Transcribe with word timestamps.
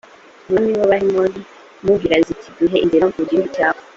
umwami 0.49 0.71
w’abahemori, 0.79 1.39
kumubwira 1.77 2.15
ziti 2.25 2.49
duhe 2.57 2.77
inzira 2.83 3.05
mu 3.15 3.21
gihugu 3.27 3.49
cyawe. 3.55 3.81